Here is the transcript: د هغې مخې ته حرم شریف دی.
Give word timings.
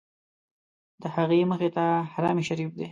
د 1.01 1.03
هغې 1.15 1.39
مخې 1.51 1.69
ته 1.75 1.85
حرم 2.11 2.37
شریف 2.47 2.69
دی. 2.77 2.79